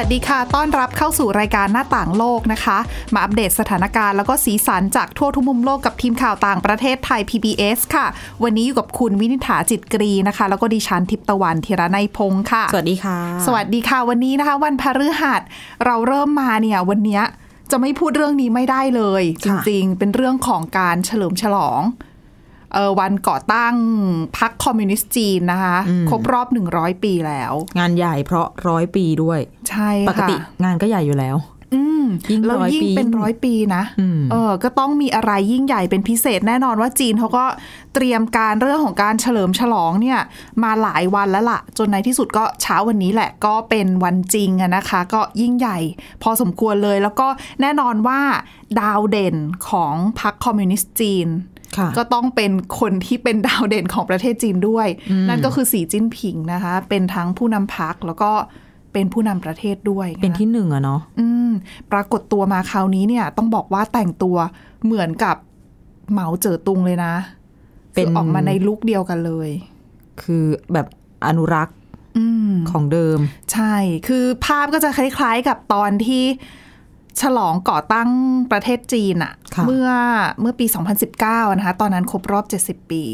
[0.00, 2.78] วัสดีค่ะ ต้อนรับเข้าสู่รายการหน้าต่างโลกนะคะ
[3.14, 8.06] มาอัปเดตสถานการณ์แล้วก็สีสันจากทั่วทุกมุมโลกกับทีมข่าวต่างประเทศไทย PBS ค่ะ
[8.42, 15.42] วันนี้อยู่กับคุณวินิษฐาจิตกรีนะคะ แล้วก็ดิฉันทิพย์ตะวันธีรนัยพงค์ค่ะ สวัสดีค่ะ สวัสดีค่ะ วันนี้นะคะ วันพฤหัส
[15.86, 17.22] เราเริ่มมาเนี่ยวันเนี้ย
[17.70, 22.09] จะไม่พูดเรื่องนี้ไม่ได้เลยจค่ะริงๆ เป็นเรื่องของการเฉลิมฉลองเออ
[23.00, 23.74] วันก่อตั้ง
[24.38, 25.76] พรรคคอมมิวนิสต์จีนนะคะ
[26.10, 31.38] ครบรอบ 100 ปีแล้ว งานใหญ่เพราะร้อยปีด้วย ใช่ค่ะปกติงานก็ใหญ่อยู่แล้ว
[31.74, 37.44] อืมยิ่งแล้วร้อยยิ่งปีเป็นร้อยปีนะอืมเออ ก็ต้องมีอะไรยิ่งใหญ่เป็นพิเศษแน่นอนว่าจีนเขาก็
[37.94, 40.20] เตรียมการเรื่องของการเฉลิมฉลองเนี่ย
[40.62, 45.78] มาหลายวันแล้วล่ะ จนในที่สุดก็เช้าวันนี้แหละ ก็เป็นวันจริงอะนะคะ ก็ยิ่งใหญ่
[46.22, 47.28] พอสมควรเลย แล้วก็
[47.60, 48.20] แน่นอนว่า
[48.80, 49.36] ดาวเด่น
[49.68, 51.59] ของพรรคคอมมิวนิสต์จีนค่ะ
[51.98, 54.88] ก็ต้องเป็นคนที่เป็นดาวเด่นของประเทศจีนด้วย
[55.28, 58.30] นั่นก็คือสีจิ้นผิงนะคะ เป็นทั้งผู้นำพรรคแล้วก็
[58.92, 61.50] เป็นผู้นำประเทศด้วยะเป็นที่หนึ่งอะเนาะอืม
[61.92, 64.36] ปรากฏตัวมาคราวนี้เนี่ย ต้องบอกว่าแต่งตัว
[64.84, 65.36] เหมือนกับ
[66.12, 67.14] เหมาเจ๋อตุงเลยนะ
[67.94, 69.50] เป็นคือออกมาในลุคเดียวกันเลย
[70.22, 70.86] คือแบบ
[71.26, 71.76] อนุรักษ์
[72.18, 73.18] อืมของเดิม
[73.52, 73.74] ใช่
[74.08, 76.24] คือภาพก็จะคล้าย ๆ กับตอนที่
[77.20, 78.10] ฉลองก่อตั้ง
[78.52, 79.88] ประเทศจีนอะค่ะเมื่อ
[80.40, 80.66] เมื่อปี
[81.12, 83.04] 2019 นะคะ ตอนนั้นครบรอบ 70 ปี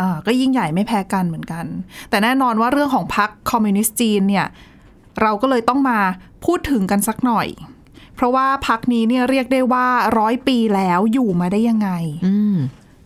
[0.00, 1.64] อ่าก็ยิ่งใหญ่ไม่แพ้กันเหมือนกัน
[2.10, 4.46] แต่แน่นอนว่าเรื่องของพรรคคอมมิวนิสต์จีนเนี่ย
[5.22, 5.98] เราก็เลยต้องมา
[6.44, 7.48] พูดถึงกันสักหน่อย
[8.14, 9.86] เพราะว่าพรรคนี้เนี่ยเรียกได้ว่า
[10.18, 11.90] ร้อยปีแล้วอยู่มาได้ยังไง
[12.26, 12.56] อืม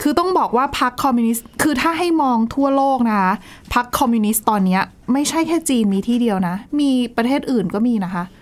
[0.02, 3.32] คือต้องบอกว่าพรรคคอมมิวนิสต์คือถ้าให้มองทั่วโลกนะคะ
[3.74, 8.39] พรรคคอมมิวนิสต์ตอนเนี้ยไม่ใช่แค่จีนมีที่เดียวนะ มีประเทศอื่นก็มีนะคะอ่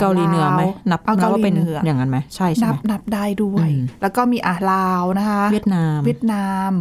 [0.00, 6.72] เกาหลีเหนือไหมลวนับเอานับเกาหว่าลีเป็นเหนืออย่างนั้นไหมใช่ใช่นัไหบมนับได้ด้วยอืมแล้วก็มีอ่าลาวนะคะ เวียดนาม เวียดนาม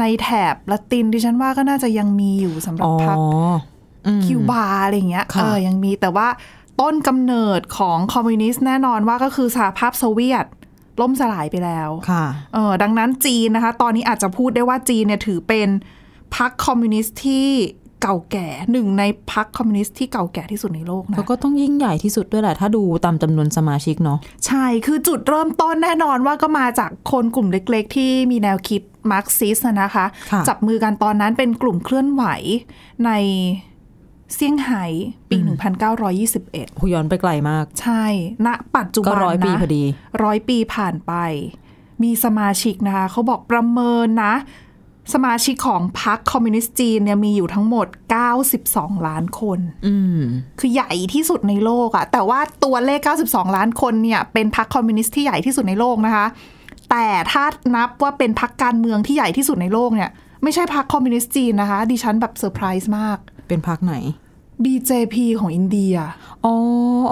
[0.00, 3.18] ในแถบละตินดิฉันว่าก็น่าจะยังมีอยู่สำหรัอ๋บอพรรค
[4.06, 6.28] อืมคิวบาอะไรอย่างเงี้ยค่ะเออยังมีแต่ว่า
[6.80, 10.46] ต้นกำเนิดของคอมมิวนิสต์แน่นอนว่าก็คือสหภาพโซเวียต
[11.00, 15.68] ล่มสลายไปแล้วค่ะเออดังนั้นจีนนะคะ ตอนนี้อาจจะพูดได้ว่าจีนเนี่ยถือเป็น
[16.36, 17.48] พรรคคอมมิวนิสต์ที่
[18.02, 32.24] เก่าแก่หนึ่งในพรรคคอมมิวนิสต์ที่เก่าแก่ที่สุดในโลกนะแล้วก็ต้องยิ่งใหญ่ที่สุดด้วยแหละ ถ้าดูตามจำนวนสมาชิกเนาะใช่คือจุดเริ่มต้นแน่นอนว่าก็มาจากคนกลุ่มเล็กๆ ที่มีแนวคิดมาร์กซิสต์นะคะค่ะจับมือกันตอนนั้นเป็นกลุ่มเคลื่อนไหว
[33.06, 33.10] ใน
[34.34, 34.84] เซี่ยงไฮ้
[35.30, 35.38] ปี
[36.08, 38.04] 1921โหย้อนไปไกลมาก ใช่
[38.46, 39.84] ณปัจจุบันก็ร้อยปีนะพอดี
[40.24, 41.12] ร้อยปีผ่านไป
[42.02, 44.34] มีสมาชิกนะคะเขาบอกประเมินนะ
[45.14, 47.86] สมาชิกของพรรคคอมมิวนิสต์จีนเนี่ยมีอยู่ทั้งหมด
[48.46, 50.20] 92 ล้านคนอืม
[50.60, 56.26] คือใหญ่ที่สุดในโลกอะแต่ว่าตัวเลข 92 ล้านคนเนี่ยเป็นพรรคคอมมิวนิสต์ที่ใหญ่ที่สุดในโลกนะคะ
[56.90, 60.10] แต่ถ้านับว่าเป็นพรรคการเมืองที่ใหญ่ที่สุดในโลกเนี่ย
[60.42, 63.18] ไม่ใช่พรรคคอมมิวนิสต์จีนนะคะ ดิฉันแบบเซอร์ไพรส์มาก
[63.48, 63.94] เป็นพรรคไหน
[64.64, 65.94] BJP ของอินเดีย
[66.46, 66.54] อ๋อ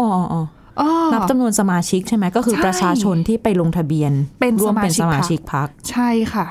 [0.01, 0.43] อ๋ออ๋อ
[0.81, 6.47] อ้อนับจำนวนสมาชิกใช่ไหมก็คือใช่ประชาชนที่ไปลงทะเบียนเป็นร่วมเป็นสสมามาชิชิกกพรรคพักใช่ค่ะ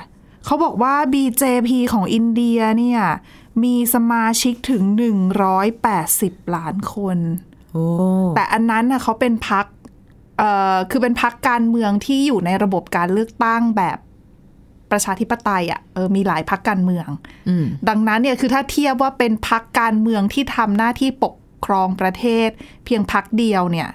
[0.45, 3.01] เขาบอกว่า BJP ของอินเดียเนี่ย
[3.63, 4.83] มีสมาชิกถึง
[5.69, 7.17] 180 ล้านคน
[7.72, 7.85] โอ้
[8.35, 9.66] แต่อันนั้นน่ะเขาเป็นพัก
[10.38, 13.97] เอ่อคือเป็นพักการเมืองที่อยู่ในระบบการเลือกตั้งแบบ
[14.91, 17.07] ประชาธิปไตยอะ่ะเออมีหลายพักการเมือง
[17.50, 21.35] อืมดังนั้นเนี่ยคือถ้าเทียบว่าเป็นพักการเมืองที่ทำหน้าที่ปก
[21.66, 22.50] ครองประเทศ
[22.85, 23.89] เพียงพักเดียวเนี่ย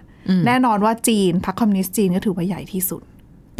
[0.47, 3.03] แน่นอนว่าจีนพักคอมมิวนิสต์จีนก็ถือว่าใหญ่ที่สุด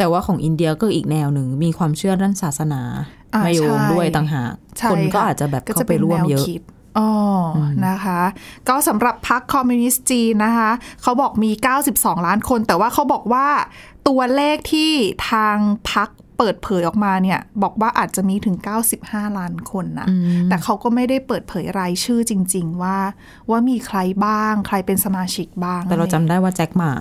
[0.01, 2.81] แต่ว่าของอินเดียก็อีกแนวหนึ่งมีความเชื่อด้านศาสนา
[3.33, 6.61] อ่ามาโยงใช่ด้วยต่างหากใช่คนก็ค่ะอาจจะแบบก็เข้าไปร่วมเยอะแนคิด
[6.97, 7.09] อ๋อ
[7.57, 8.21] อนะคะ
[8.69, 11.51] ก็สำหรับพรรคคอมมิวนิสต์จีนนะคะ เขาบอกมี
[11.89, 13.47] 92 ล้านคน แต่ว่าเขาบอกว่า
[14.07, 14.91] ตัวเลขที่
[15.29, 15.57] ทาง
[15.91, 16.09] พรรค
[16.41, 18.57] เปิดเผยออกมาเนี่ย บอกว่าอาจจะมีถึง
[18.97, 20.07] 95 ล้านคนนะ
[20.49, 22.97] แต่เขาก็ไม่ได้เปิดเผยรายชื่อจริง ๆ ว่า
[23.49, 26.91] ว่ามีใครบ้าง ใครเป็นสมาชิกบ้าง แต่เราจำได้ว่าแจ็คหมา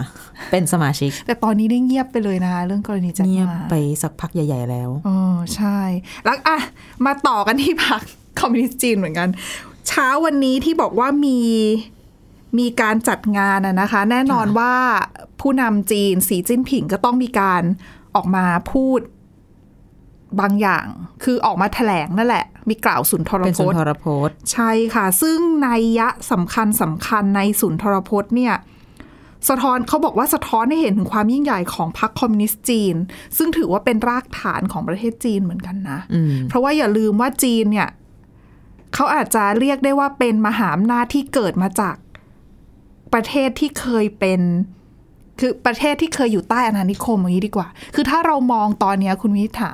[0.50, 5.18] เป็นสมาชิก แต่ตอนนี้ได้เงียบไปเลยนะคะเรื่องกรณีแจ็คเงียบหมาไปสักพักใหญ่ ๆ แล้วอ๋อ
[5.54, 5.78] ใช่
[6.24, 6.58] แล้วอะ
[7.06, 8.00] มาต่อกันที่พรรค
[8.40, 9.28] คอมมิวนิสต์จีนเหมือนกัน
[9.88, 11.38] เช้าวันนี้ที่บอกว่ามี
[12.58, 14.74] มีการจัดงานอะนะคะ แน่นอนค่ะว่า
[15.40, 17.62] ผู้นำจีนสีจิ้นผิงก็ต้องมีการ
[18.16, 19.00] ออกมาพูด
[20.40, 20.86] บางอย่าง
[21.22, 28.54] คือออกมาแถลงนั่นแหละ มีกล่าวสุนทรเป็นพสุนจน์ทรพจน์ ใช่ค่ะ ซึ่งนัยยะสำคัญสำคัญในศูนย์ทรพจน์เนี่ย
[29.48, 32.94] สะท้อนเขาบอกว่าสะท้อนให้เห็นถึงความยิ่งใหญ่ของพรรคคอมมิวนิสต์จีน
[33.36, 37.88] ซึ่งถือว่าเป็นรากฐานของประเทศจีนเหมือนกันนะอืมเพราะว่าอย่าลืมว่าจีนเนี่ย
[38.94, 41.96] เขาอาจจะเรียกได้ว่าเป็นมหาอำนาจที่เกิดมาจาก
[43.12, 44.40] ประเทศที่เคยเป็น
[45.40, 49.72] คือประเทศที่เคยอยู่ใต้อาณานิคมอย่างนี้ดีกว่า คือถ้าเรามองตอนเนี้ยคุณวิถา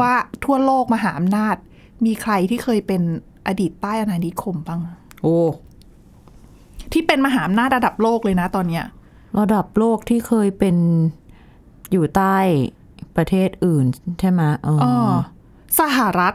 [0.00, 0.12] ว่า
[0.44, 1.56] ทั่วโลกมหาอำนาจ
[2.04, 3.02] มีใครที่เคยเป็น
[3.46, 4.80] อดีตใต้อาณานิคมบ้าง
[5.22, 5.36] โอ้
[6.92, 8.84] ที่เป็นมหาอำนาจระดับโลกเลยนะตอนเนี้ย
[9.38, 10.76] ระดับโลกที่เคยเป็น
[11.92, 12.36] อยู่ใต้
[13.16, 13.84] ประเทศอื่น
[14.20, 14.94] ใช่ไหมเอออ๋อ
[15.80, 16.34] สหรัฐ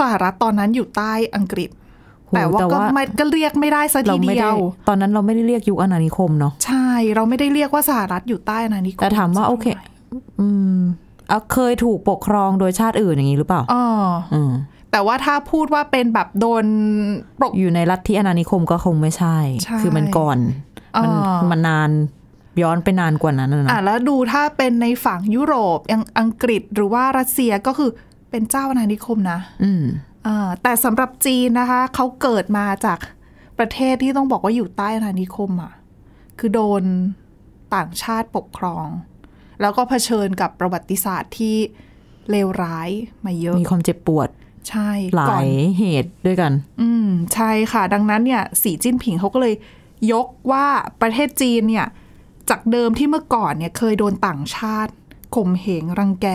[0.00, 1.85] สหรัฐตอนนั้นอยู่ใต้อังกฤษโห
[2.34, 4.58] แต่ว่าแต่ก็ว่าไม่ก็เรียกไม่ได้ซะเราทีไม่เดีได้ยว
[4.88, 9.66] ตอนนั้นเราไม่ได้เรียกยุคอาณานิคมเนาะใช่เราไม่ได้เรียกว่าสหรัฐอยู่ใต้อาณานิคมแต่ถามว่าโอเค
[10.40, 10.78] อืม
[11.28, 13.84] เอาเคยถูกปกครองโดยชาติอื่นอย่างนี้หรือเปล่าอ๋อ
[14.34, 14.52] อืม
[14.92, 16.64] แต่ว่าถ้าพูดว่าเป็นแบบโดน
[17.42, 20.38] ปกอยู่ในรัฐที่อาณานิคมก็คงไม่ใช่ใช่คือมันก่อน
[21.02, 21.90] มันอ่ามัมันนาน
[22.62, 27.90] ย้อนไปนานกว่านั้นนะอะนะแล้วดูถ้าเป็นในฝั่งยุโรปอย่างอังกฤษหรือว่ารัสเซียก็คือ
[28.30, 29.82] เป็นเจ้าอาณานิคมนะ อืม
[30.15, 30.15] อ่า
[30.62, 32.98] แต่สำหรับจีนนะคะ เขาเกิดมาจาก
[33.58, 35.72] ประเทศที่ต้องบอกว่าอยู่ใต้อาณานิคมอะ
[36.38, 36.82] คือโดน
[37.74, 38.86] ต่างชาติปกครอง
[39.60, 41.56] แล้วก็เผชิญกับประวัติศาสตร์ที่
[42.30, 42.90] เลวร้าย
[43.26, 44.28] มาเยอะ มีความเจ็บปวด
[44.68, 49.54] ใช่หลาก่อนยเหตุด้วยกัน อืม ใช่ค่ะ ดังนั้นเนี่ย สีจิ้นผิงเขาก็เลย
[50.12, 50.66] ยกว่า
[51.00, 51.86] ประเทศจีนเนี่ย
[52.50, 54.92] จากเดิมที่เมื่อก่อนเนี่ย เคยโดนต่างชาติ
[55.34, 56.28] ข่มเหงรังแก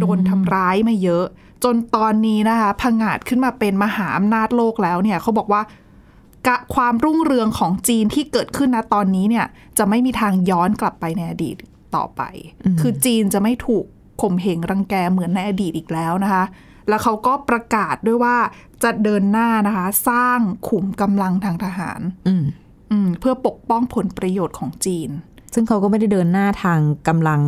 [0.00, 1.26] โดนทำร้ายมาเยอะ
[1.64, 5.62] จนตอนนี้นะคะพังอาจขึ้นมาเป็นมหาอำนาจโลกแล้วเนี่ยเขาบอกว่า
[6.46, 9.46] กะความรุ่งเรืองของจีนที่เกิดขึ้นนะตอนนี้เนี่ย
[9.78, 11.56] จะไม่มีทางย้อนกลับไปในอดีต
[11.96, 12.22] ต่อไป
[12.80, 13.84] คือจีนจะไม่ถูก
[14.22, 16.44] ข่มเหงรังแกเหมือนในอดีตอีกแล้วนะคะ
[16.88, 18.36] แล้วเขาก็ประกาศด้วยว่า
[18.82, 22.44] จะเดินหน้านะคะ สร้างขุมกำลังทางทหารารอืม
[22.92, 25.10] อืมเพื่อปกป้องผลประโยชน์ของจีน
[25.54, 26.78] ซึ่งเขาก็ไม่ได้เดินหน้าทาง
[27.08, 27.40] กำลัง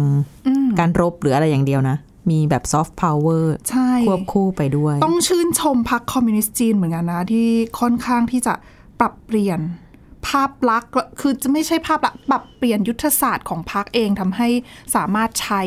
[0.46, 1.96] อืมการรบหรืออะไรอย่างเดียวนะ
[2.30, 7.48] มีแบบซอฟต์พาวเวอร์ใช่ควบคู่ไปด้วย ต้องชื่นชมพรรคคอมมิวนิสต์จีนเหมือนกันนะ ที่
[7.80, 8.54] ค่อนข้างที่จะ
[9.00, 9.60] ปรับเปลี่ยน
[10.28, 10.90] ภาพลักษณ์
[11.20, 14.48] คือจะไม่ใช่ภาพลักษณ์ปรับเปลี่ยนยุทธศาสตร์ของพรรคเองทำให้
[14.94, 15.62] สามารถใช้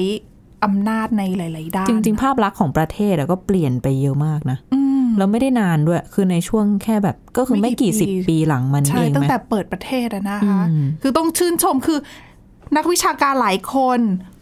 [0.63, 11.99] อำนาจในหลาย ๆ ด้าน จริง ๆ ภาพลักษณ์ของประเทศอะก็เปลี่ยนไปเยอะมากนะอืมแล้วไม่ได้นานด้วย คือในช่วงแค่แบบก็คือไม่ไม่กี่กี่สิบปีปีหลังมันใช่เองตั้ไหงมแต่เปิดประเทศอะนะคะอืมคือต้องชื่นชมคือ
[12.77, 13.99] นักวิชาการหลายคน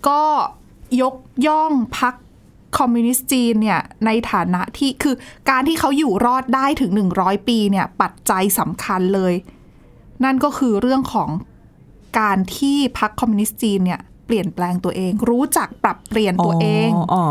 [0.07, 0.21] ก็
[1.01, 1.16] ยก
[1.48, 2.13] ย่องพรรค
[2.78, 5.16] คอมมิวนิสต์จีนเนี่ยในฐานะที่คือ
[5.50, 9.34] การที่เขาอยู่รอดได้ถึง 100 ปีเนี่ยปัจจัยสำคัญเลย
[10.24, 11.30] นั่นก็คือเรื่องของ
[12.19, 17.24] การที่พรรคคอมมิวนิสต์จีนเนี่ยเปลี่ยนแปลงตัวเอง รู้จักปรับเปลี่ยนตัวเองอ๋ออ๋อ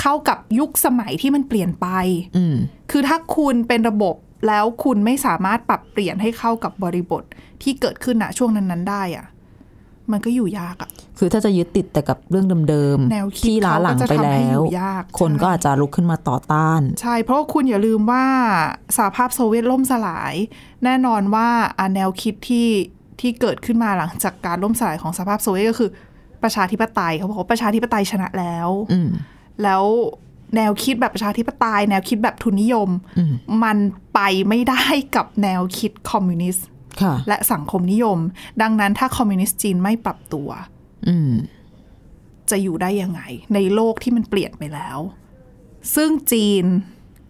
[0.00, 1.88] เข้ากับยุคสมัยที่มันเปลี่ยนไป
[2.36, 2.56] อืม
[2.90, 4.14] คือถ้าคุณเป็นระบบ
[4.48, 7.22] แล้วคุณไม่สามารถปรับเปลี่ยนให้เข้ากับบริบท
[7.62, 9.26] ที่เกิดขึ้นณช่วงนั้น ๆ ได้อะ
[10.12, 18.24] มันก็อยู่ยากอะคือถ้าจะยึดติดแต่กับเรื่องเดิมแนวคิดที่ล้าหลังไปเขาก็จะทำให้แล้อวยู่ยากคนใช่ก็อาจจะลุกขึ้นมาต่อต้าน ใช่ เพราะว่าคุณอย่าลืมว่า
[18.96, 20.34] สหภาพโซเวียตล่มสลาย
[20.84, 21.48] แน่นอนว่า
[21.78, 22.68] อะแนวคิดที่
[23.20, 25.90] ที่เกิดขึ้นมาหลังจากการล่มสลายของสหภาพโซเวียตก็คือ
[26.42, 29.10] ประชาธิปไตยเขาบอกว่าประชาธิปไตยชนะแล้วอืม
[29.62, 29.84] แล้ว
[30.56, 33.32] แนวคิดแบบประชาธิปไตย แนวคิดแบบทุนนิยมอืม
[33.64, 33.78] มัน
[34.14, 34.84] ไปไม่ได้
[35.16, 36.79] กับแนวคิดคอมมิวนิสต์ค่ะ
[37.28, 38.18] และสังคมนิยม
[38.62, 40.48] ดังนั้นถ้าคอมมิวนิสต์จีนไม่ปรับตัว
[41.08, 41.32] อืม
[42.50, 43.20] จะอยู่ได้ยังไง
[43.54, 44.98] ในโลกที่มันเปลี่ยนไปแล้ว
[45.94, 46.64] ซึ่งจีน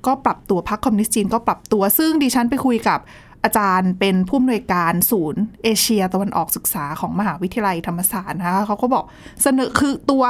[0.07, 3.01] ก็ปรับตัวพรรคคอมมิวนิสต์จีนก็ปรับตัว ซึ่งดิฉันไปคุยกับ
[3.45, 9.05] อาจารย์เป็นผู้อำนวยการศูนย์ เอเชียตะวันออกศึกษาของมหาวิทยาลัยธรรมศาสตร์นะคะเขาก็บอก
[9.43, 10.25] เสนอคือตัว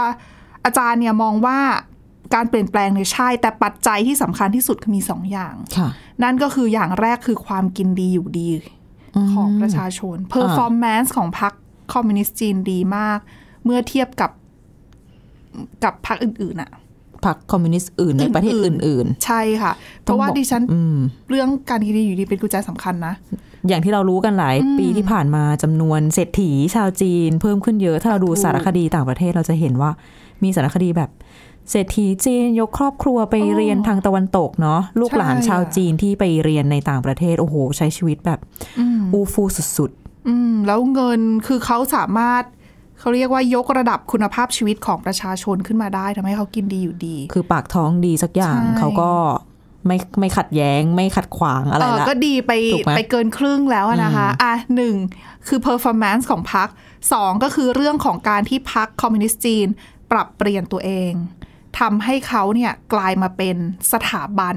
[0.65, 1.59] อาจารย์เนี่ยมองว่า
[2.35, 5.89] การเปลี่ยนแปลงเนี่ยใช่ แต่ปัจจัยที่สำคัญที่สุดคือมีสองอย่างค่ะ
[6.23, 8.49] นั่นก็คืออย่างแรกคือความกินดีอยู่ดี
[9.35, 11.53] ของประชาชน performance ของพรรค
[11.93, 13.19] คอมมิวนิสต์จีนดีมาก
[13.65, 14.31] เมื่อเทียบกับ
[15.85, 16.71] กับพรรคอื่นๆอะ
[17.25, 20.99] พรรคคอมมิวนิสต์อื่นในประเทศอื่นใช่ค่ะ เพราะว่าต้องบอกดิฉันๆอืม
[21.31, 23.15] เรื่องการกินดีอยู่ดีเป็นกุญแจสำคัญนะ
[23.69, 29.91] อย่างที่เรารู้กันหลายปีที่ผ่านมาจำนวนเศรษฐีชาวจีน เพิ่มขึ้นเยอะ ถ้าเราดูถูกสารคดีต่างประเทศเราจะเห็นว่า
[30.43, 31.11] มีสารคดีแบบ
[31.71, 38.41] เศรษฐีจีนยกครอบครัวไปเรียนทางตะวันตกเนาะลูกหลานชาวจีนที่ไปเรียนในต่างประเทศ โอ้โห ใช้ชีวิตแบบ
[39.13, 39.45] อูฟู
[39.77, 39.91] สุด
[40.29, 42.43] อืมแล้วเงินคือเขาสามารถ
[42.99, 49.11] เขาเรียกว่ายกระดับคุณภาพชีวิตของประชาชนขึ้นมาได้ทำให้เขากินดีอยู่ดีๆคือปากท้องดีสักอย่างใช่เขาก็
[49.87, 54.95] ไม่ไม่ขัดแย้ง ไม่ขัดขวางอะไรเออละก็ดีไปถูกไหมไปเกินครึ่งแล้วอะนะคะอะหนึ่ง
[55.49, 56.69] คือ performance ของพรรค
[57.13, 59.67] สองก็คือเรื่องของการที่พรรคคอมมิวนิสต์จีน
[60.11, 61.13] ปรับเปลี่ยนตัวเอง
[61.79, 63.57] ทำให้เขาเนี่ยกลายมาเป็น
[63.93, 64.57] สถาบัน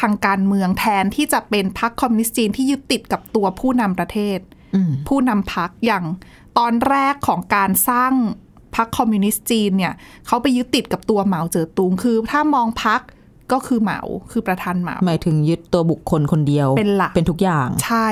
[0.00, 4.38] ทางการเมืองแทนที่จะเป็นพรรคคอมมิวนิสต์จีนที่ยึดติดกับตัวผู้นำประเทศ
[4.74, 6.04] อืมผู้นำพรรคอย่าง
[6.58, 8.12] ตอนแรกของการสร้าง
[8.76, 9.94] พรรคคอมมิวนิสต์จีนเนี่ย
[10.26, 13.00] เขาไปยึดติดกับตัวเหมาเจ๋อตุงคือ ถ้ามองพรรค
[13.52, 14.00] ก็คือเหมา
[14.30, 18.08] คือประธานเหมาหมายถึงยึดตัวบุคคลคนเดียวเป็นหลักเป็นทุกอย่างใช่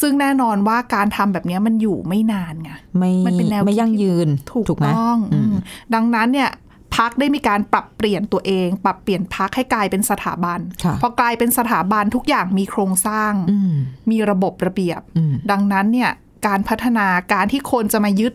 [0.00, 4.28] ซึ่งแน่นอนว่าการทำแบบนี้มันอยู่ไม่นานไงไม่มันเป็นแนวไม่ยั่งยืน
[4.68, 5.60] ถูกไหมต้องอืมอืม
[5.94, 6.50] ดังนั้นเนี่ย
[6.96, 13.74] พักได้มีการปรับเปลี่ยนตัวเอง ปรับเปลี่ยนพักให้กลายเป็นสถาบันค่ะพอกลายเป็นสถาบันทุกอย่างมีโครงสร้างอืม
[14.10, 16.10] มีระบบระเบียบอืมดังนั้นเนี่ย
[16.46, 18.32] การพัฒนาการที่คนจะมายึด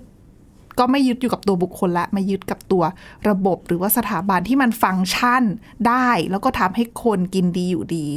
[0.79, 2.83] ก็ไม่ยึดอยู่กับตัวบุคคลละมายึดกับตัว
[3.29, 5.43] ระบบหรือว่าสถาบันที่มันฟังก์ชัน
[5.87, 8.07] ได้ แล้วก็ทำให้คนกินดีอยู่ดี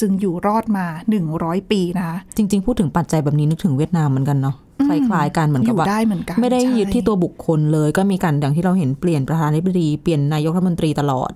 [0.00, 0.86] จึงอยู่รอดมา
[1.28, 4.56] 100 ปีนะคะจริง ๆ พูดถึงปัจจัยแบบนี้นึกถึงเวียดนามเหมือนกันเนาะ
[4.88, 11.30] คล้ายๆกันเหมือนอกับยู่ว่าได้เหมือนกันไม่ได้ใช่ยึดที่ตัวบุคคลเลย ก็มีการอย่างที่เราเห็นเปลี่ยนประธานาธิบดีเปลี่ยนนายกรัฐมนตรีตลอด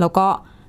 [0.00, 0.26] แล้วก็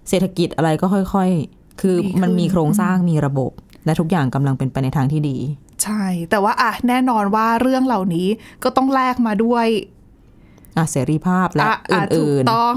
[0.09, 3.51] เศรษฐกิจอะไรก็ค่อยๆ คือมันมีโครงสร้างมีระบบ
[3.85, 5.37] และทุกอย่างกำลังเป็นไปในทางที่ดี
[5.83, 8.27] ใช่ แต่ว่าอะแน่นอนว่าเรื่องเหล่านี้
[8.63, 9.67] ก็ต้องแลกมาด้วย
[10.77, 12.75] อะเสรีภาพและอะออะถูกื่นต้อง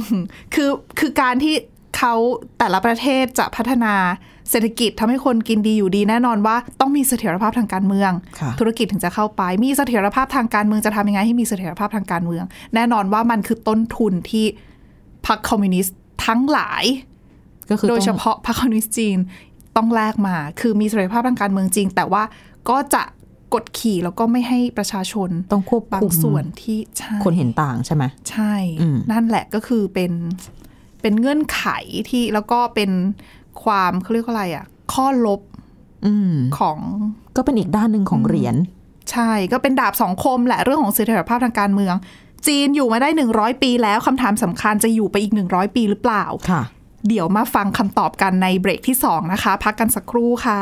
[0.55, 1.55] คือคือการที่
[1.97, 2.15] เขา
[2.59, 3.95] แต่ละประเทศจะพัฒนา
[4.51, 12.45] เศรษฐกิจทำให้คนกินดีอยู่ดีแน่นอนว่าต้องมีเสถียรภาพทางการเมืองๆค่ะธุรกิจถึงจะเข้าไป มีเสถียรภาพทางการเมืองจะทำยังไงให้มีเสถียรภาพทางการเมือง
[12.75, 14.45] แน่นอนว่ามันคือต้นทุนที่
[15.27, 15.97] พรรคคอมมิวนิสต์
[16.27, 16.85] ทั้งหลาย
[17.71, 19.19] ก็คือโดยต้องเฉพาะพรรคคอมมิวนิสต์จีน
[19.77, 22.23] ต้องแลกมา คือมีเสถียรภาพทางการเมืองจริง แต่ว่า
[22.71, 23.03] ก็จะ
[23.55, 30.13] กดขี่แล้วก็ไม่ให้ประชาชนต้องควบบางคุมส่วนที่ใช่คนเห็นต่างใช่ไหมใช่อืมนั่นแหละก็คือเป็น
[31.03, 31.65] เป็นเงื่อนไข
[32.09, 32.91] ที่แล้วก็เป็น
[33.63, 35.41] ความเขาเรียกว่าอะไรอะ ข้อลบ
[36.07, 36.79] อืมของ
[37.37, 38.57] ก็เป็นอีกด้านหนึ่งของเหรียญ
[39.13, 41.95] ใช่ก็เป็นดาบสองคมแหละเรื่องของเสถียรภาพทางการเมือง
[42.47, 46.63] จีนอยู่มาได้100ปีแล้วคำถามสำคัญจะอยู่ไปอีก100ปีหรือเปล่าค่ะ
[47.09, 50.61] เดี๋ยวมาฟังคำตอบกันในเบรกที่2นะคะ พักกันสักครู่ค่ะ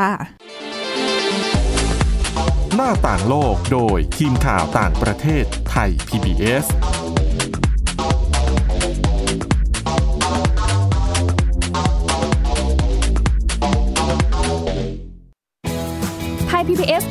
[2.74, 6.66] หน้าต่างโลกโดยทีมข่าวต่างประเทศไทย PBS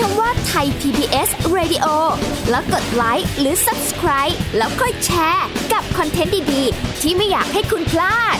[0.00, 1.86] คำว่าไทย PBS Radio
[2.50, 8.36] แล้วกดไลค์หรือ Subscribe แล้วค่อยแชร์ กับคอนเทนต์ดี ๆ ที่ไม่อยากให้คุณพลาด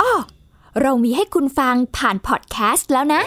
[0.00, 0.12] อ้อ
[0.82, 3.22] เรามีให้คุณฟังผ่านพอดแคสต์แล้วนะ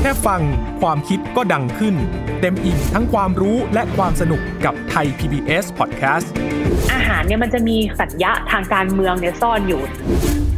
[0.00, 0.40] แค่ฟัง
[0.80, 1.94] ความคิดก็ดังขึ้น
[2.40, 6.26] เต็มอิ่งทั้งความรู้และความสนุกกับไทย PBS Podcast
[6.92, 9.82] อาหารเนี่ยมันจะมีสัญญะทางการเมืองเนี่ยซ่อนอยู่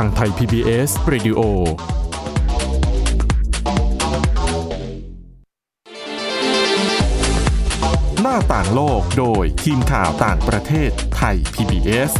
[0.00, 1.40] ทางไทย PBS Radio
[8.22, 12.10] หน้าต่างโลกโดยทีมข่าวต่างประเทศไทย PBS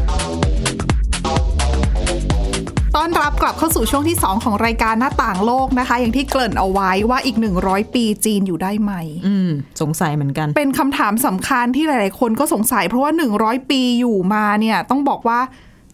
[2.96, 8.92] ต้อนรับกลับเข้าสู่ช่วงที่ 2 ของรายการหน้าต่างโลกนะคะ อย่างที่เกริ่นเอาไว้ว่าอีก 100 ปีจีนอยู่ได้ไหม
[9.26, 9.50] อืม
[9.80, 15.40] สงสัยเหมือนกัน เป็นคำถามสำคัญที่หลาย ๆ คนก็สงสัยเพราะว่า 100 ปีอยู่มาเนี่ย ต้องบอกว่า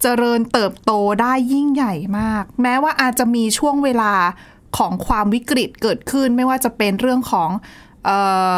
[0.03, 4.13] เจริญเติบโตได้ยิ่งใหญ่มาก แม้ว่าอาจจะมีช่วงเวลา
[4.79, 7.51] ของความวิกฤตเกิดขึ้น ไม่ว่าจะเป็นเรื่องของ
[8.05, 8.11] เอ
[8.55, 8.57] อ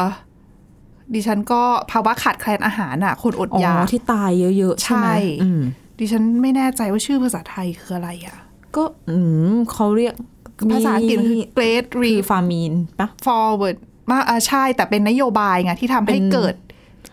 [1.15, 5.63] ดิฉันก็ภาวะขาดแคลนอาหารอะคนอดอ๋อยาอกที่ตายเยอะๆ ใช่ไหมใช่อืม
[5.99, 8.39] ดิฉันไม่แน่ใจว่าชื่อภาษาไทยคืออะไรอะ
[8.77, 9.19] ก็อื
[9.53, 10.15] มเขาเรียก
[10.73, 13.77] ภาษาอังกฤษคือ Great คือ Re ฟามีนปะ Forward
[14.11, 16.55] มาอ่าใช่แต่เป็นนโยบายไงที่ทำให้เป็นเกิด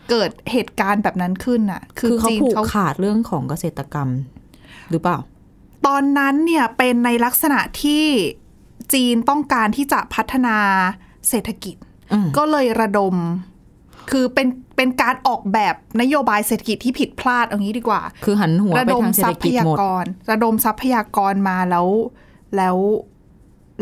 [0.10, 4.10] เกิดเหตุการณ์แบบนั้นขึ้นอะ คือเขาจีนผูกเขาขาดเรื่องของเกษตรกรรม
[4.92, 5.18] หรือเปล่า
[5.88, 8.04] ตอนนั้นเนี่ยเป็นในลักษณะที่
[8.94, 10.58] จีนต้องการที่จะพัฒนา
[11.30, 11.76] เศรษฐกิจ
[12.14, 13.16] อืมก็เลยระดม
[14.12, 21.88] คือเป็นเป็นการออกแบบนโยบายเศรษฐกิจที่ผิดพลาดเอางี้ดีกว่า คือหันหัวระไปดมทางเศรทษรัฐกิจยาหมดกรระดมทรัพยากรมาแล้ว
[22.56, 22.78] แล้ว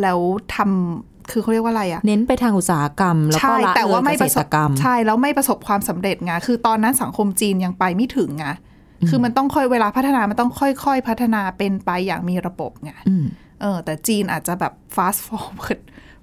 [0.01, 0.19] แล้ว
[0.55, 8.47] ทำ คือเขาเรียกว่าอะไรอะเน้นไปทางอุตสาหกรรม แล้วก็ใช่ละแต่ว่าเลยไม่เกประษสตบรกรรม ใช่ แล้วไม่ประสบความสำเร็จไงคือตอนนั้นสังคมจีนยังไปไม่ถึงไง
[9.09, 13.25] คือมันต้องค่อยเวลาพัฒนามันต้องค่อยๆ พัฒนาเป็นไปอย่างมีระบบไงอืม
[13.61, 15.79] เออ แต่จีนอาจจะแบบ fast forward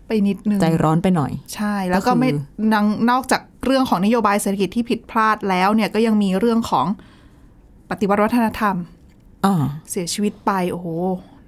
[0.07, 6.87] ไปนิดนึง ใจร้อนไปหน่อย ใช่แล้วก็ไม่ก็คือนงนอกจากเรื่องของนโยบายเศรษฐกิจที่ผิดพลาดแล้วเนี่ยก็ยังมีเรื่องของ
[7.91, 8.77] ปฏิวัติวัฒนธรรม
[9.47, 9.55] อ่า
[9.91, 10.87] เสียชีวิตไป โอ้โห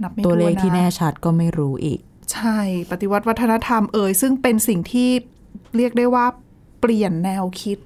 [0.03, 2.01] นับไม่ตัวเลขถ้วนนะที่แน่ชัดก็ไม่รู้อีก
[2.33, 2.59] ใช่
[2.91, 5.11] ปฏิวัติวัฒนธรรมเอ่ยซึ่งเป็นสิ่งที่
[5.77, 6.27] เรียกได้ว่า
[6.81, 7.79] เปลี่ยนแนวคิด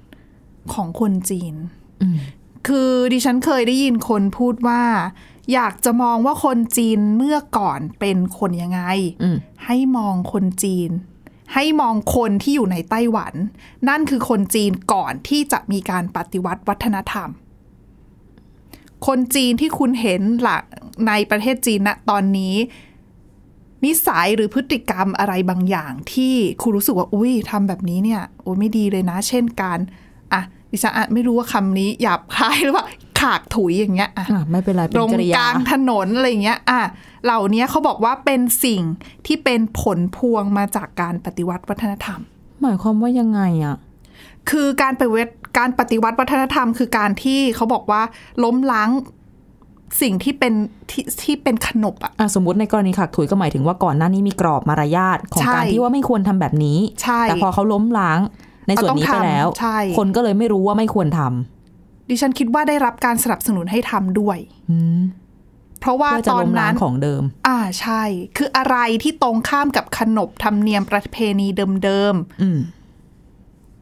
[0.73, 1.53] ของคนจีน
[2.01, 2.17] อืม
[2.67, 4.83] คือดิฉันเคยได้ยินคนพูดว่า
[5.53, 8.81] อยากจะมองว่าคนจีนเมื่อก่อนเป็นคนยังไง
[9.23, 10.89] อืมให้มองคนจีน
[11.53, 13.33] ให้มองคนที่อยู่ในไต้หวัน
[13.89, 17.29] นั่นคือคนจีนก่อนที่จะมีการปฏิวัติวัฒนธรรม
[19.07, 20.63] คนจีนที่คุณเห็นหลัก
[21.07, 22.55] ในประเทศจีนณตอนนี้
[23.85, 29.79] นิสัยหรือพฤติกรรมอะไรบางอย่าง ที่คุณรู้สึกว่าอุ้ยทำแบบนี้เนี่ยโอ้ยไม่ดีเลยนะ เช่นการ
[30.33, 32.85] อะดิฉันอาจไม่รู้ว่าคำนี้หยาบคายหรือว่า
[33.19, 36.81] ขากถุยอย่างเงี้ยอะอะไม่เป็นไรเป็ตนรงกริกยาลางถนนอะไรเงี้ยอะ
[37.25, 38.81] เหล่านี้เขาบอกว่าเป็นสิ่ง
[39.25, 42.19] ที่เป็นผลพวงมาจากการปฏิวัติวัฒนธรรม
[42.61, 43.77] หมายความว่ายังไงอะ
[44.49, 48.01] คือการไปเวทการปฏิวัติวัฒนธรรม คือการที่เขาบอกว่า
[48.43, 48.89] ล้มล้าง
[50.01, 50.53] สิ่งที่เป็น
[50.91, 58.19] ที่ที่เป็นขนบอะอะสมมติในกรณีขักถุยก็หมายถึงว่าก่อนหน้านี้มีกรอบมารยาทของใช่การที่ว่าไม่ควรทำแบบนี้ใช่แต่พอเขาล้มล้าง
[58.67, 64.37] ในส่วนนี้ไปแล้วต้องทำใช่คนก็เลยไม่รู้ว่าไม่ควรทำดิฉันคิดว่าได้รับการสนับสนุนให้ทำด้วย
[64.71, 65.01] อืม
[65.79, 68.03] เพราะว่าเพื่อจะตอนล้มล้านั้งนของเดิม อ่าใช่
[68.37, 71.47] คืออะไรที่ตรงข้ามกับขนบธรรมเนียมประเพณี
[71.83, 72.59] เดิมๆอืม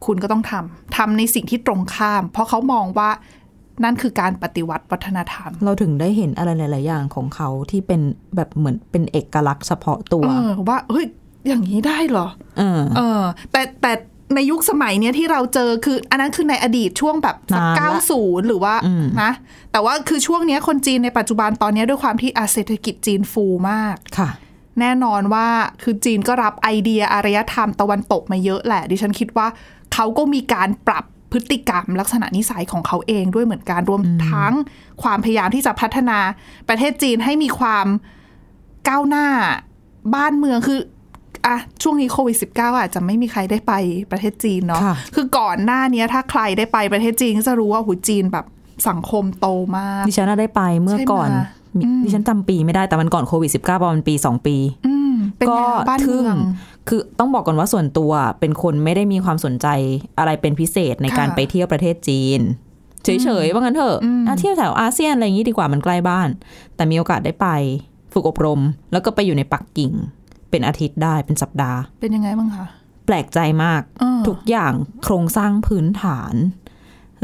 [0.06, 3.10] คุณก็ต้องทำทำในสิ่งที่ตรงข้าม เพราะเขามองว่า
[3.84, 8.00] นั่นคือการปฏิวัติวัฒนธรรม เราถึงได้เห็นอะไรหลาย ๆ อย่างของเขาที่เป็น
[8.36, 11.06] แบบเหมือนเป็นเอกลักษณ์เฉพาะตัวเออว่าเฮ้ย
[11.48, 12.26] อย่างนี้ได้เหรอ
[12.58, 13.92] เออเออ แต่แต่
[14.34, 19.32] ในยุคสมัยเนี้ยที่เราเจอคือ อันนั้นคือในอดีตช่วงแบบสักนานละเก้าศูนย์หรือว่าอืมนะ
[19.72, 24.30] แต่ว่าคือช่วงเนี้ยคนจีนในปัจจุบันตอนเนี้ยด้วยความที่อาเศรษฐกิจจีนฟูมากค่ะ
[24.80, 25.46] แน่นอนว่า
[25.82, 29.46] คือจีนก็รับไอเดียอารยธรรมตะวันตกมาเยอะแหละ ดิฉันคิดว่า
[29.94, 34.52] เขาก็มีการปรับ พฤติกรรมลักษณะนิสัยของเขาเองด้วยเหมือนกันรวมทั้ง
[35.02, 36.18] ความพยายามที่จะพัฒนา
[36.68, 37.86] ประเทศจีนให้มีความ
[38.88, 39.26] ก้าวหน้า
[40.14, 40.80] บ้านเมืองคือ
[41.46, 43.72] อะช่วงนี้โควิด -19 อาจจะไม่มีใครได้ไป
[44.10, 48.46] ประเทศจีนเนาะค่ะคือก่อนหน้านี้ถ้าใครได้ไปประเทศจีนก็จะรู้ว่าหูจีนแบบ
[48.88, 56.36] สังคมโตมากดิฉันน่ะได้ไปเมื่อก่อนใช่ไหมมีดิฉันจำปีไม่ได้แต่มันก่อนโควิด -19 ประมาณปี2ปีอืมเป็นก็ไงบ้านทึ่เมืงอง
[56.88, 59.66] คือต้องบอกก่อนว่าส่วนตัวเป็นคนไม่ได้มีความสนใจ
[60.18, 62.40] อะไรเป็นพิเศษในการค่ะไปเที่ยวประเทศจีน
[63.04, 66.28] เฉยๆว่างั้นเถอะอืมอะเที่ยวแถวอาเซียนอะไรอย่างนี้ดีกว่ามันใกล้บ้าน
[66.76, 67.46] แต่มีโอกาสได้ไป
[68.12, 68.60] ฝึกอบรม
[68.92, 69.92] แล้วก็ไปอยู่ในปักกิ่ง
[70.50, 72.66] เป็นอาทิตย์ได้เป็นสัปดาห์ เป็นยังไงบ้างคะ
[73.06, 74.72] แปลกใจมากอ่าทุกอย่าง
[75.04, 76.34] โครงสร้างพื้นฐาน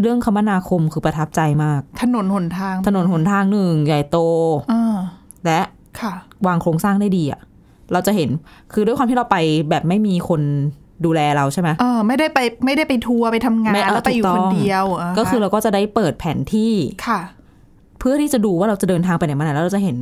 [0.01, 4.19] เรื่องคมนาคมคือประทับใจมาก ถนนหนทาง ถนนหนทางหนึ่งใหญ่โต
[4.73, 4.97] อ่า
[5.45, 5.61] และ
[6.01, 6.13] ค่ะ
[6.47, 7.41] วางโครงสร้างได้ดีอะ
[7.93, 8.31] เราจะเห็น
[8.73, 9.37] คือด้วยความที่เราไป
[9.71, 10.41] แบบไม่มีคน
[11.05, 14.85] ดูแลเราใช่ไหมเออไม่ได้ไปไม่ได้ไปทัวร์ไปทำงานม่เาแล้วไปอยู่ถูคนต้งเดียว
[15.19, 16.75] ก็คือเราก็จะได้เปิดแผนที่
[17.07, 17.21] ค่ะ
[17.99, 19.97] เพื่อที่จะดูว่าเราจะเดินทางไปไหนมาไหนแล้วเราจะเห็น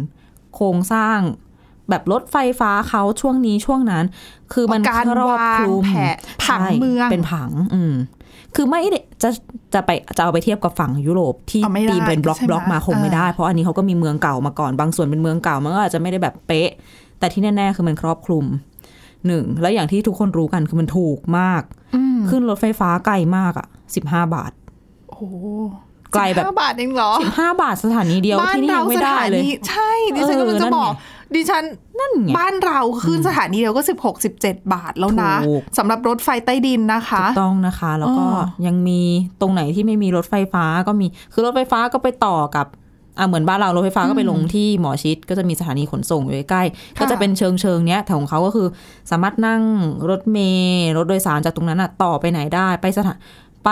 [0.55, 1.19] โครงสร้าง
[1.91, 4.05] แบบรถไฟฟ้าเขาช่วงนี้ช่วงนั้น
[4.53, 7.95] คือมันการครอบคลุมวางแผนผังใช่เมืองเป็นผัง อืม
[8.55, 9.31] คือไม่ได้จะ
[9.75, 16.71] จะไปจะเอาไปเทียบกับฝั่งยุโรปที่เอาไม่ได้ตีเป็นบล็อกใช่ไหมบล็อกมาคงไม่ได้ เพราะอันนี้เขาก็มีเมืองเก่ามาก่อนบางส่วนเป็นเมืองเก่ามันก็อาจจะไม่ได้แบบเป๊ะ
[17.19, 18.45] แต่ที่แน่ ๆ คือมันครอบคลุม
[19.27, 21.63] หนึ่งแล้วอย่างที่ทุกคนรู้กันคือมันถูกมาก
[21.97, 24.53] อืมขึ้นรถไฟฟ้าไกลมากอะสิบห้าบาท
[25.09, 25.25] โอ้โห
[26.13, 30.93] ไกลแบบ15บาทเองเหรอสิบห้าบาทสถานีเดียวบ้านที่นี่เรายังไม่สได้ถาเลยนีใช่ ดิฉันเออกำลังจะนั่นไงบอก
[31.35, 31.65] ดิฉัน
[31.99, 39.01] นั่นไงบ้านเราขึ้นสถานีเดียวก็สิบหกสิบเจ็ดบาทแล้วนะถูกสำหรับรถไฟใต้ดินนะคะถูกต้องนะคะ แล้วก็อ๋อยังมี
[39.41, 42.67] ตรงไหนที่ไม่มีรถไฟฟ้าก็มีคือรถไฟฟ้าก็ไปต่อกับ
[43.19, 48.69] อะเหมือนบ้านเรารถไฟฟ้าก็ไปลงที่หมอชิดก็จะมีสถานีขนส่งอยู่ใกล้ๆก็จะเป็นเชิงเชิงๆเนี้ยแต่ของเขาก็คือ
[49.11, 49.63] สามารถนั่ง
[50.11, 53.17] รถเมล์รถโดยสารจากตรงนั้นอะต่อไปไหนได้ไปสถาน
[53.65, 53.71] ไป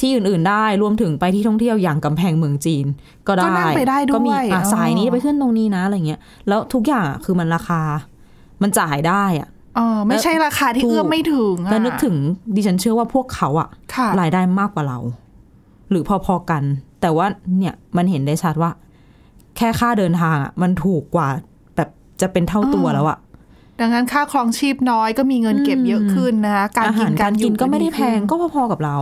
[0.00, 2.86] ที่อื่น ๆ ได้รวมถึงไปที่ท่องเที่ยวอย่างกำแพงเมืองจีน
[3.28, 7.80] ก็ได้ก็นั่งไปได้ด้วยก็มีอะอ๋อสายนี้ไปขึ้นตรงนี้นะอะไรเงี้ยแล้วทุกอย่างอะคือมันราคา
[8.62, 12.16] มันจ่ายได้อะเออไม่ใช่ราคาที่เอื้อมไม่ถึงอะแล้วนึกถึง
[12.54, 14.98] ดิฉันเชื่อว่าพวกเขาอะค่ะรายได้มากกว่าเรา
[15.90, 16.62] หรือพอๆกัน
[17.00, 17.26] แต่ว่า
[17.58, 18.70] เนี่ยมันเห็นได้ชัดว่า
[19.56, 21.28] แค่ค่าเดินทางอะมันถูกกว่า
[21.76, 21.88] แบบ
[22.20, 23.18] จะเป็นเท่าตัวแล้วอะ
[23.80, 28.98] ดังนั้นค่าครองชีพน้อยก็มีเงินเก็บเยอะขึ้นนะคะการอากิหารนการกินอยู่ก็ไม่ได้แพงขึ้นก็พอๆกับเรา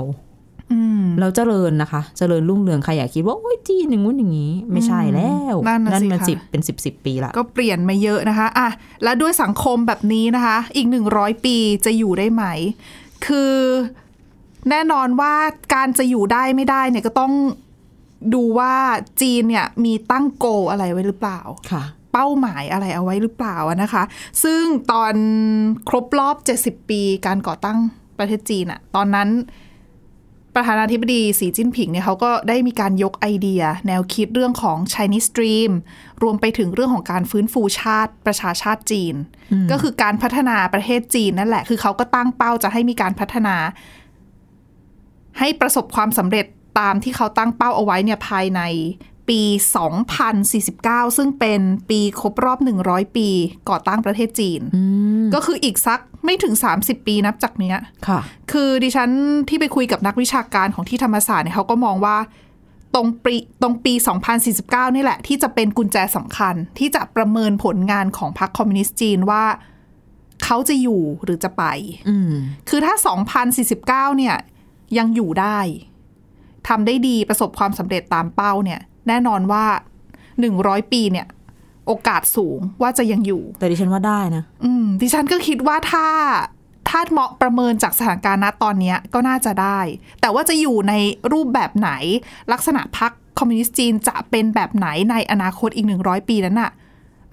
[0.72, 8.68] อืมเราเจริญนะคะ เจริญรุ่งเรืองใครอยากคิดว่าโอ้ยจีนอย่างงู้นอย่างนี้ ไม่ใช่แล้วนั่นน่ะสิมันคะสิบเป็นสิบสิบปีละก็เปลี่ยนมาเยอะนะคะอะ
[9.02, 12.44] แล้วด้วยสังคมแบบนี้นะคะ อีกหนึ่งร้อยปีจะอยู่ได้ไหม
[13.26, 13.54] คือ
[14.70, 15.34] แน่นอนว่า
[15.74, 17.32] การจะอยู่ได้ไม่ได้เนี่ยก็ต้อง
[18.34, 18.74] ดูว่า
[19.20, 24.02] จีนเนี่ยมีตั้งโกอะไรไว้หรือเปล่าค่ะ เป้าหมายอะไรเอาไว้หรือเปล่าอะนะคะ
[24.44, 25.14] ซึ่งตอน
[25.88, 27.78] ครบรอบ 70 ปีการก่อตั้ง
[28.18, 29.30] ประเทศจีนอะตอนนั้น
[30.54, 35.72] ประธานาธิบดีสีจิ้นผิงเนี่ยเขาก็ได้มีการยกไอเดีย แนวคิดเรื่องของ Chinese Dream
[36.22, 39.14] รวมไปถึงเรื่องของการฟื้นฟูชาติประชาชาติจีน
[39.70, 43.56] ก็คือการพัฒนาประเทศจีนนั่นแหละ คือเขาก็ตั้งเป้าจะให้มีการพัฒนา
[45.38, 46.46] ให้ประสบความสำเร็จ
[46.78, 48.60] ตามที่เขาตั้งเป้าเอาไว้เนี่ยภายใน
[49.28, 49.42] ปี
[50.24, 51.60] 2049 ซึ่งเป็น
[51.90, 53.28] ปีครบรอบ 100 ปี
[53.68, 54.60] ก่อตั้งประเทศจีน
[55.34, 57.76] ก็คืออีกสักไม่ถึง 30 ปีนับจากเนี้ย
[58.08, 58.20] ค่ะ
[58.52, 59.10] คือดิฉัน
[59.48, 62.16] ที่ไปคุยกับนักวิชาการของที่ธรรมศาสตร์เนี่ยเขาก็มองว่า
[62.94, 63.92] ตรงปีตรงปี
[64.44, 69.44] 2049 นี่แหละ ที่จะเป็นกุญแจสำคัญ ที่จะประเมินผลงานของพรรคคอมมิวนิสต์จีนว่า
[70.44, 71.64] เขาจะอยู่หรือจะไป
[72.08, 72.32] อืม
[72.68, 72.94] คือถ้า
[73.56, 74.36] 2049 เนี่ย
[74.98, 75.58] ยังอยู่ได้
[76.68, 79.64] ทำได้ดีประสบความสำเร็จตามเป้าเนี่ย แน่นอนว่า
[80.28, 81.26] 100ปีเนี่ย
[81.86, 86.06] โอกาสสูงว่าจะยังอยู่ แต่ดิฉันว่าได้นะ อืม ดิฉันก็คิดว่าถ้า
[86.88, 89.80] ถ้าเหมาะประเมินจากสถานการณ์ณตอนเนี้ยก็น่าจะได้
[90.20, 90.94] แต่ว่าจะอยู่ใน
[91.32, 91.90] รูปแบบไหน
[92.52, 96.70] ลักษณะพักคอมมิวนิสต์จีนจะเป็นแบบไหนในอนาคตอีกหนึ่งร้อยปีนั้นน่ะ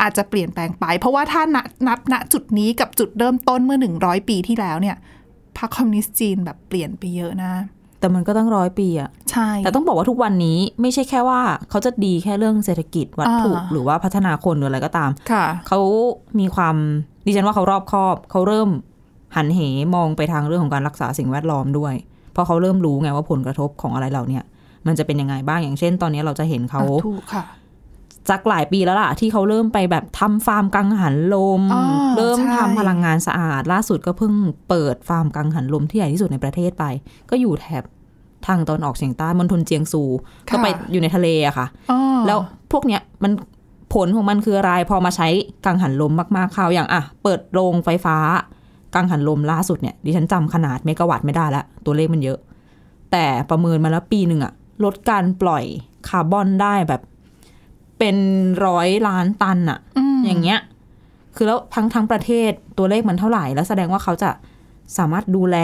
[0.01, 4.95] อาจจะเปลี่ยนแปลงไป เพราะว่าถ้านับนับณจุดนี้กับจุดเริ่มต้นเมื่อหนึ่งร้อยปีที่แล้วเนี่ย
[5.57, 7.51] พรรคคอมมิวนิสต์จีนแบบเปลี่ยนไปเยอะนะ
[8.01, 15.79] แต่มันก็ต้องร้อยปีอะใช่ แต่ต้องบอกว่าทุกวันนี้ไม่ใช่แค่ว่า เขาจะดีแค่เรื่องเศรษฐกิจวัตถุอ่าหรือว่าพัฒนาคนหรืออะไรก็ตาม ค่ะ เขา
[16.39, 16.75] มีความ
[17.25, 18.69] ดิฉันว่าเขารอบคอบ เขาเริ่ม
[19.35, 19.59] หันเห
[19.93, 21.93] มองไปทางเรื่องของการรักษาสิ่งแวดล้อมด้วย
[22.33, 24.43] เพราะเขาเริ่มรู้ไงว่าผลกระทบของอะไรเหล่าเนี้ย
[24.87, 27.43] มันจะเป็นยังไงบ้างอย่างเช่น ตอนนี้เราจะเห็นเขาถูกค่ะ
[28.29, 31.83] สักหลายปีแล้วล่ะ ที่เขาเริ่มไปแบบทำฟาร์มกังหันลมอ่า
[32.17, 34.33] เริ่มใช่ทำพลังงานสะอาด ล่าสุดก็เพิ่ง
[34.69, 36.85] เปิดฟาร์มกังหันลมที่ใหญ่ที่สุดในประเทศไป
[37.29, 37.83] ก็อยู่แถบ
[38.47, 40.03] ทางตอนออกเฉียงใต้มณฑลเจียงซู
[40.53, 42.39] ก็ไปอยู่ในทะเลอะค่ะอ๋อแล้ว
[42.71, 43.31] พวกเนี้ยมัน
[43.93, 45.27] ผลของมันคืออะไรพอมาใช้
[45.65, 48.17] กังหันลมมากๆเข้าอย่างอะ เปิดโรงไฟฟ้า
[48.95, 52.39] กังหันลมล่าสุดเนี่ยดิฉันจำขนาดเมกะวัตต์ไม่ได้ละตัวเลขมันเยอะ
[53.11, 54.53] แต่ประเมินมาแล้วปีหนึ่งอะ
[54.83, 55.63] ลดการปล่อย
[56.07, 57.01] คาร์บอนได้แบบ
[58.01, 58.17] เป็น
[58.65, 59.79] ร้อยล้านตันอะ
[60.15, 60.59] มอย่างเงี้ย
[61.35, 64.29] คือแล้วทั้งทั้งประเทศตัวเลขมันเท่าไหร่ แล้วแสดงว่าเขาจะ
[64.97, 65.57] สามารถดูแล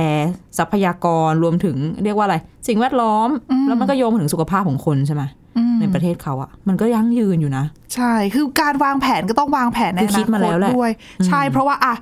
[0.58, 2.36] ทรัพยากรรวมถึงเรียกว่าอะไร
[2.68, 3.30] สิ่งแวดล้อม
[3.68, 5.24] แล้วมันก็โยงมาถึงสุขภาพของคนใช่ไหม
[5.58, 11.94] อืมในประเทศเขาอะมันก็ยั่งยืนอยู่นะ ใช่คือการวางแผนก็ต้องวางแผนในคืออคินาดมาคแล้ตวแหละด้วยอืมใช่เพราะว่าอะ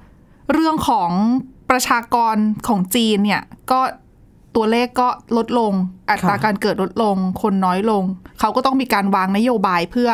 [0.54, 1.12] เรื่องของ
[1.70, 2.36] ประชากร
[2.68, 3.80] ของจีนเนี่ยก็
[4.56, 5.74] ตัวเลขก็ลดลง
[6.10, 8.04] อัตราการเกิดลดลง คนน้อยลง
[8.40, 10.10] เขาก็ต้องมีการวางนโยบายเพื่อ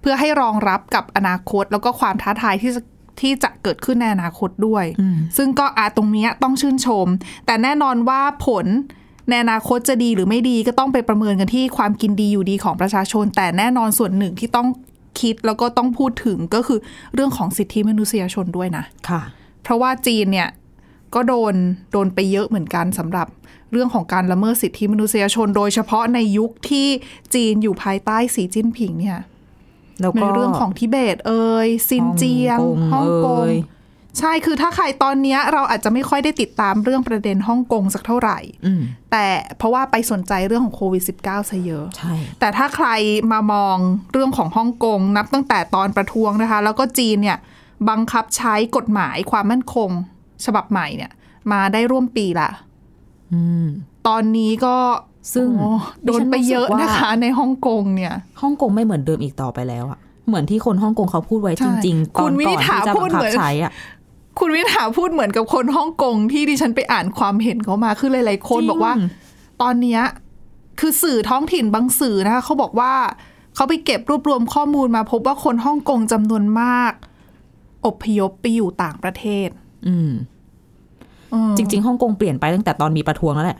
[0.00, 2.82] เพื่อให้รองรับกับอนาคต แล้วก็ความท้าทายที่จะ
[3.20, 4.84] ที่จะเกิดขึ้นในอนาคตด้วย
[5.36, 7.06] ซึ่งก็อาตรงเนี้ยต้องชื่นชม
[7.46, 8.66] แต่แน่นอนว่าผล
[9.28, 14.68] ในอนาคตจะดีหรือไม่ดีก็ต้องไปประเมินกันที่ความกินดีอยู่ดีของประชาชน แต่แน่นอนส่วนหนึ่งที่ต้อง
[15.20, 16.78] คิดแล้วก็ต้องพูดถึงก็คือ
[17.14, 19.22] เรื่องของสิทธิมนุษยชนด้วยนะ ค่ะ
[19.62, 20.48] เพราะว่าจีนเนี่ย
[21.14, 21.54] ก็โดน
[21.92, 23.26] โดนไปเยอะเหมือนกันสำหรับ
[23.74, 26.86] เรื่องของการละเมิดสิทธิมนุษยชน โดยเฉพาะในยุคที่
[27.34, 29.20] จีนอยู่ภายใต้สีจิ้นผิงเนี่ย
[30.00, 32.58] แล้วในก็เรื่องของทิเบต เอ่ยซินเจียง
[32.92, 33.56] ฮ่องกงเอ่ย
[34.18, 38.82] ใช่คือถ้าใครตอนเนี้ยเราอาจจะไม่ค่อยได้ติดตามเรื่องประเด็นฮ่องกงสักเท่าไหร่อืม
[39.12, 39.26] แต่
[39.58, 42.88] เพราะว่าไปสนใจเรื่องของโควิด -19 ซะเยอะใช่แต่ถ้าใคร
[43.32, 43.76] มามอง
[44.12, 47.38] เรื่องของฮ่องกงนับตั้งแต่ตอนประท้วงนะคะ แล้วก็จีนเนี่ย
[47.88, 49.90] บังคับใช้กฎหมายความมั่นคง
[50.44, 51.12] ฉบับใหม่เนี่ย
[51.52, 52.73] มาได้ร่วมปีละอืม
[54.08, 54.76] ตอนนี้ก็
[55.34, 55.70] ซึ่งโอ้
[56.04, 63.72] โดนไปเยอะนะคะ ในฮ่องกงเนี่ยฮ่องกงไม่เหมือนเดิมอีกต่อไปแล้วอะเหมือนที่คนฮ่องกงเขาพูดไว้ใช่จริงๆตคุอนณวิก่นิอนษฐาที่จะพูบัดงคัเหบมือนใช้อะ
[64.38, 68.94] คุณวิถาพูดเหมือนกับคนฮ่องกงที่ดิฉันไปอ่านความเห็นเขามาคือหลายๆคนจริงบอกว่า
[69.62, 70.02] ตอนเนี้ย
[70.80, 72.92] คือสื่อท้องถิ่นบางสื่อนะคะเขาบอกว่า
[73.54, 76.92] เขาไปเก็บรวบรวมข้อมูลมาพบว่าคนฮ่องกงจำนวนมาก
[77.86, 79.48] อพยพไปอยู่ต่างประเทศ
[79.86, 80.10] อืม
[81.56, 83.58] จริง ๆฮ่องกงเปลี่ยนไปตั้งแต่ตอนมีประท้วงแล้วแหละ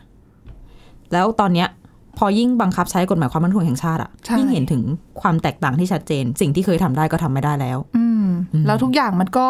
[1.13, 1.69] แล้วตอนเนี้ย
[2.19, 4.83] พอยิ่งบังคับใช้กฎหมายความมั่นคงแห่งชาติอะใช่ยิ่งเห็นถึง
[5.21, 8.27] ความแตกต่างที่ชัดเจน สิ่งที่เคยทำได้ก็ทำไม่ได้แล้ว อืม
[8.67, 9.47] แล้วทุกอย่างมันก็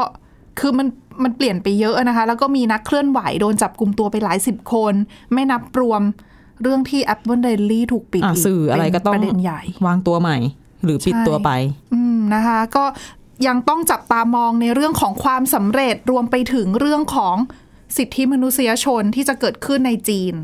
[0.61, 0.89] คือมัน
[1.23, 4.95] มันเปลี่ยนไปเยอะนะคะ แล้วก็มีนักเคลื่อนไหวโดนจับกลุ่มตัวไปหลายสิบคน
[5.33, 6.03] ไม่นับรวม
[6.63, 10.39] เรื่องที่ Apple Daily ถูกปิดอะอีกสื่ออะไรก็ต้องเป็นประเด็นใหญ่ วางตัวใหม่
[10.85, 11.51] หรือปิดใช่ตัวไป
[11.95, 12.85] อืมนะคะ ก็
[13.47, 17.37] ยังต้องจับตามองในเรื่องของความสำเร็จรวมไปถึงเรื่องของ
[17.97, 20.35] สิทธิมนุษยชนที่จะเกิดขึ้นในจีน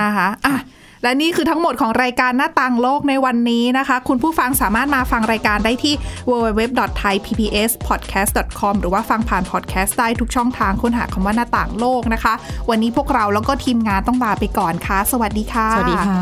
[0.00, 0.56] นะคะอะ
[1.02, 5.94] และนี่คือทั้งหมดของรายการหน้าต่างโลกในวันนี้นะคะ คุณผู้ฟังสามารถมาฟังรายการได้ที่
[6.30, 12.34] www.thaipbspodcast.com หรือว่าฟังผ่านพอดแคสต์ได้ทุกช่องทางค้นหาคำว่าหน้าต่างโลกนะคะ
[12.70, 16.18] วันนี้พวกเราแล้วก็ทีมงานต้องลาไปก่อนค่ะ สวัสดีค่ะ สวัสดีค่ะ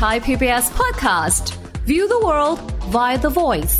[0.00, 1.44] Thai PBS podcast.
[1.90, 2.58] View the world
[2.94, 3.76] via the voice.